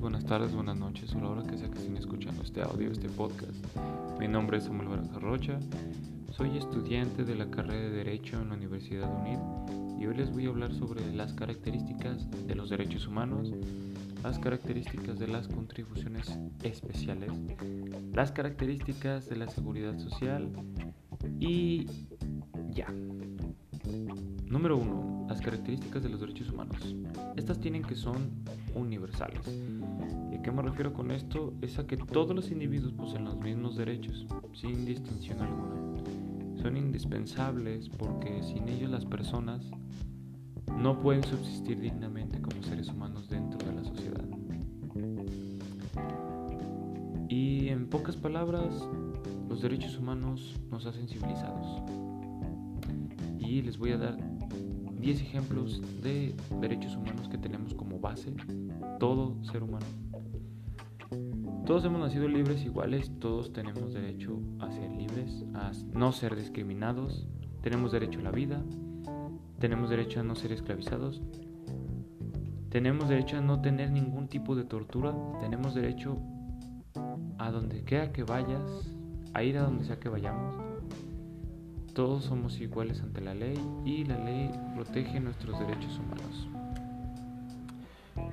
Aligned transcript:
buenas 0.00 0.24
tardes, 0.24 0.52
buenas 0.52 0.76
noches 0.76 1.14
o 1.14 1.20
la 1.20 1.28
hora 1.28 1.42
que 1.44 1.56
sea 1.56 1.70
que 1.70 1.78
estén 1.78 1.96
escuchando 1.96 2.42
este 2.42 2.62
audio, 2.62 2.90
este 2.90 3.08
podcast. 3.08 3.54
Mi 4.18 4.26
nombre 4.26 4.58
es 4.58 4.64
Samuel 4.64 4.88
Baraja 4.88 5.20
Rocha, 5.20 5.60
soy 6.32 6.58
estudiante 6.58 7.24
de 7.24 7.36
la 7.36 7.48
carrera 7.48 7.80
de 7.80 7.90
Derecho 7.90 8.40
en 8.40 8.48
la 8.48 8.56
Universidad 8.56 9.08
UNID 9.08 10.00
y 10.00 10.06
hoy 10.06 10.16
les 10.16 10.32
voy 10.32 10.46
a 10.46 10.48
hablar 10.48 10.74
sobre 10.74 11.14
las 11.14 11.32
características 11.34 12.28
de 12.48 12.54
los 12.56 12.70
derechos 12.70 13.06
humanos, 13.06 13.52
las 14.24 14.40
características 14.40 15.20
de 15.20 15.28
las 15.28 15.46
contribuciones 15.46 16.36
especiales, 16.64 17.30
las 18.12 18.32
características 18.32 19.28
de 19.28 19.36
la 19.36 19.48
seguridad 19.48 19.96
social 19.98 20.50
y 21.38 21.86
ya. 22.74 22.88
Número 24.48 24.76
1. 24.76 25.15
Las 25.28 25.40
características 25.40 26.02
de 26.02 26.08
los 26.08 26.20
derechos 26.20 26.50
humanos. 26.50 26.94
Estas 27.36 27.58
tienen 27.58 27.82
que 27.82 27.94
son 27.94 28.30
universales. 28.74 29.40
¿Y 30.32 30.36
a 30.36 30.42
qué 30.42 30.52
me 30.52 30.62
refiero 30.62 30.92
con 30.92 31.10
esto? 31.10 31.52
Es 31.60 31.78
a 31.78 31.86
que 31.86 31.96
todos 31.96 32.34
los 32.34 32.50
individuos 32.50 32.92
poseen 32.92 33.24
los 33.24 33.36
mismos 33.38 33.76
derechos, 33.76 34.26
sin 34.54 34.84
distinción 34.84 35.40
alguna. 35.40 36.62
Son 36.62 36.76
indispensables 36.76 37.88
porque 37.88 38.42
sin 38.42 38.68
ellos 38.68 38.90
las 38.90 39.04
personas 39.04 39.70
no 40.78 41.00
pueden 41.00 41.24
subsistir 41.24 41.80
dignamente 41.80 42.40
como 42.40 42.62
seres 42.62 42.88
humanos 42.88 43.28
dentro 43.28 43.58
de 43.66 43.74
la 43.74 43.84
sociedad. 43.84 44.24
Y 47.28 47.68
en 47.68 47.88
pocas 47.88 48.16
palabras, 48.16 48.72
los 49.48 49.62
derechos 49.62 49.98
humanos 49.98 50.54
nos 50.70 50.86
hacen 50.86 51.08
civilizados. 51.08 51.82
Y 53.38 53.62
les 53.62 53.78
voy 53.78 53.92
a 53.92 53.98
dar 53.98 54.35
10 55.06 55.20
ejemplos 55.22 55.80
de 56.02 56.34
derechos 56.60 56.96
humanos 56.96 57.28
que 57.28 57.38
tenemos 57.38 57.72
como 57.74 58.00
base 58.00 58.34
todo 58.98 59.36
ser 59.44 59.62
humano. 59.62 59.86
Todos 61.64 61.84
hemos 61.84 62.00
nacido 62.00 62.26
libres 62.26 62.64
iguales, 62.64 63.12
todos 63.20 63.52
tenemos 63.52 63.94
derecho 63.94 64.40
a 64.58 64.68
ser 64.72 64.90
libres, 64.90 65.44
a 65.54 65.70
no 65.92 66.10
ser 66.10 66.34
discriminados, 66.34 67.28
tenemos 67.62 67.92
derecho 67.92 68.18
a 68.18 68.24
la 68.24 68.30
vida, 68.32 68.60
tenemos 69.60 69.90
derecho 69.90 70.18
a 70.18 70.22
no 70.24 70.34
ser 70.34 70.50
esclavizados, 70.50 71.22
tenemos 72.68 73.08
derecho 73.08 73.36
a 73.36 73.40
no 73.40 73.60
tener 73.60 73.92
ningún 73.92 74.26
tipo 74.26 74.56
de 74.56 74.64
tortura, 74.64 75.14
tenemos 75.38 75.76
derecho 75.76 76.18
a 77.38 77.52
donde 77.52 77.84
quiera 77.84 78.10
que 78.10 78.24
vayas, 78.24 78.92
a 79.34 79.44
ir 79.44 79.56
a 79.56 79.62
donde 79.62 79.84
sea 79.84 80.00
que 80.00 80.08
vayamos, 80.08 80.56
todos 81.96 82.24
somos 82.24 82.60
iguales 82.60 83.00
ante 83.00 83.22
la 83.22 83.32
ley 83.32 83.58
y 83.86 84.04
la 84.04 84.18
ley 84.18 84.50
protege 84.74 85.18
nuestros 85.18 85.58
derechos 85.58 85.98
humanos. 85.98 86.46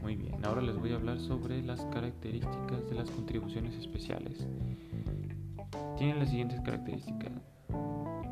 Muy 0.00 0.14
bien, 0.14 0.36
ahora 0.46 0.62
les 0.62 0.76
voy 0.76 0.92
a 0.92 0.94
hablar 0.94 1.18
sobre 1.18 1.60
las 1.64 1.84
características 1.86 2.88
de 2.88 2.94
las 2.94 3.10
contribuciones 3.10 3.74
especiales. 3.74 4.46
Tienen 5.96 6.20
las 6.20 6.28
siguientes 6.28 6.60
características. 6.60 7.32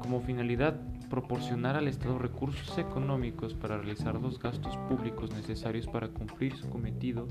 Como 0.00 0.20
finalidad, 0.20 0.80
proporcionar 1.10 1.74
al 1.74 1.88
Estado 1.88 2.20
recursos 2.20 2.78
económicos 2.78 3.52
para 3.52 3.78
realizar 3.78 4.14
los 4.20 4.38
gastos 4.38 4.76
públicos 4.88 5.34
necesarios 5.34 5.88
para 5.88 6.06
cumplir 6.06 6.54
su 6.54 6.70
cometido 6.70 7.26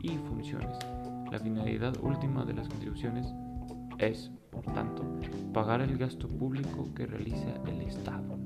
y 0.00 0.08
funciones. 0.28 0.76
La 1.30 1.38
finalidad 1.38 1.96
última 2.02 2.44
de 2.44 2.54
las 2.54 2.68
contribuciones 2.68 3.32
es, 3.98 4.30
por 4.50 4.64
tanto, 4.72 5.04
pagar 5.52 5.80
el 5.80 5.96
gasto 5.98 6.28
público 6.28 6.88
que 6.94 7.06
realiza 7.06 7.54
el 7.66 7.82
Estado. 7.82 8.38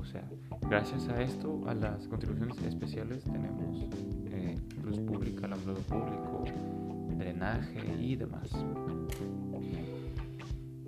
O 0.00 0.04
sea, 0.04 0.28
gracias 0.68 1.08
a 1.08 1.22
esto, 1.22 1.62
a 1.66 1.74
las 1.74 2.06
contribuciones 2.08 2.58
especiales 2.62 3.24
tenemos 3.24 3.88
eh, 4.26 4.58
luz 4.82 4.98
pública, 5.00 5.46
alumbrado 5.46 5.80
público, 5.80 6.44
drenaje 7.16 7.80
y 8.00 8.16
demás. 8.16 8.50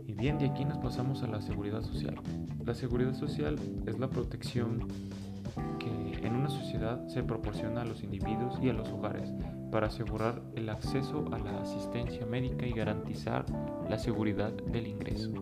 Y 0.06 0.12
bien, 0.12 0.38
de 0.38 0.46
aquí 0.46 0.64
nos 0.64 0.78
pasamos 0.78 1.22
a 1.22 1.26
la 1.26 1.40
seguridad 1.40 1.82
social. 1.82 2.16
La 2.64 2.74
seguridad 2.74 3.14
social 3.14 3.58
es 3.86 3.98
la 3.98 4.08
protección 4.08 4.88
sociedad 6.78 7.08
se 7.08 7.24
proporciona 7.24 7.82
a 7.82 7.84
los 7.84 8.04
individuos 8.04 8.56
y 8.62 8.68
a 8.68 8.72
los 8.72 8.88
hogares 8.90 9.32
para 9.72 9.88
asegurar 9.88 10.40
el 10.54 10.68
acceso 10.68 11.24
a 11.32 11.38
la 11.38 11.60
asistencia 11.60 12.24
médica 12.24 12.66
y 12.66 12.72
garantizar 12.72 13.44
la 13.88 13.98
seguridad 13.98 14.52
del 14.52 14.86
ingreso. 14.86 15.32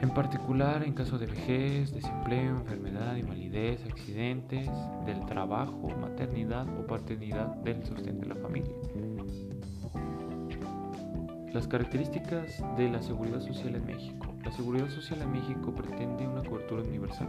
En 0.00 0.10
particular 0.10 0.84
en 0.84 0.92
caso 0.92 1.18
de 1.18 1.26
vejez, 1.26 1.92
desempleo, 1.92 2.56
enfermedad, 2.56 3.16
invalidez, 3.16 3.84
accidentes 3.84 4.68
del 5.06 5.24
trabajo, 5.26 5.88
maternidad 6.00 6.66
o 6.78 6.86
paternidad 6.86 7.48
del 7.64 7.84
sustento 7.84 8.28
de 8.28 8.34
la 8.34 8.40
familia. 8.40 8.74
Las 11.56 11.68
características 11.68 12.62
de 12.76 12.90
la 12.90 13.00
seguridad 13.00 13.40
social 13.40 13.76
en 13.76 13.86
México. 13.86 14.26
La 14.44 14.52
seguridad 14.52 14.90
social 14.90 15.22
en 15.22 15.32
México 15.32 15.74
pretende 15.74 16.28
una 16.28 16.44
cobertura 16.46 16.82
universal 16.82 17.28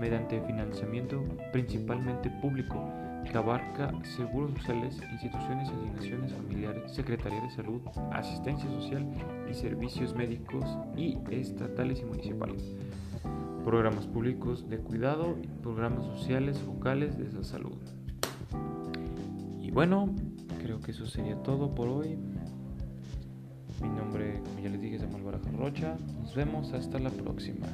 mediante 0.00 0.40
financiamiento 0.40 1.22
principalmente 1.52 2.30
público 2.40 2.90
que 3.30 3.36
abarca 3.36 3.92
seguros 4.16 4.52
sociales, 4.52 4.98
instituciones 5.12 5.68
asignaciones 5.68 6.32
familiares, 6.32 6.90
Secretaría 6.90 7.42
de 7.42 7.50
Salud, 7.50 7.82
asistencia 8.12 8.66
social 8.70 9.06
y 9.50 9.52
servicios 9.52 10.14
médicos 10.14 10.64
y 10.96 11.18
estatales 11.30 12.00
y 12.00 12.06
municipales, 12.06 12.74
programas 13.62 14.06
públicos 14.06 14.70
de 14.70 14.78
cuidado 14.78 15.36
y 15.42 15.48
programas 15.48 16.06
sociales 16.06 16.58
focales 16.60 17.18
de 17.18 17.26
esa 17.26 17.44
salud. 17.44 17.76
Y 19.60 19.70
bueno, 19.70 20.14
creo 20.62 20.80
que 20.80 20.92
eso 20.92 21.06
sería 21.06 21.36
todo 21.42 21.74
por 21.74 21.88
hoy. 21.88 22.16
Mi 23.82 23.88
nombre, 23.88 24.40
como 24.44 24.60
ya 24.60 24.70
les 24.70 24.80
dije, 24.80 24.96
es 24.96 25.02
Samuel 25.02 25.24
Baraja 25.24 25.50
Rocha. 25.52 25.96
Nos 26.20 26.34
vemos 26.34 26.72
hasta 26.72 26.98
la 26.98 27.10
próxima. 27.10 27.66